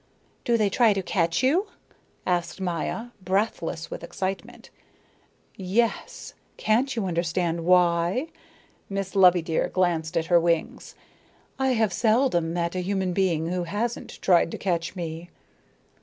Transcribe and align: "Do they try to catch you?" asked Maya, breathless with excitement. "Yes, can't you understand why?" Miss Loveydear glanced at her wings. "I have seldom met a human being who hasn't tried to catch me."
"Do 0.45 0.57
they 0.57 0.71
try 0.71 0.93
to 0.93 1.03
catch 1.03 1.43
you?" 1.43 1.67
asked 2.25 2.59
Maya, 2.59 3.09
breathless 3.23 3.91
with 3.91 4.03
excitement. 4.03 4.71
"Yes, 5.55 6.33
can't 6.57 6.95
you 6.95 7.05
understand 7.05 7.63
why?" 7.65 8.29
Miss 8.89 9.15
Loveydear 9.15 9.69
glanced 9.69 10.17
at 10.17 10.25
her 10.25 10.39
wings. 10.39 10.95
"I 11.59 11.73
have 11.73 11.93
seldom 11.93 12.51
met 12.51 12.73
a 12.73 12.79
human 12.79 13.13
being 13.13 13.49
who 13.49 13.65
hasn't 13.65 14.19
tried 14.23 14.49
to 14.49 14.57
catch 14.57 14.95
me." 14.95 15.29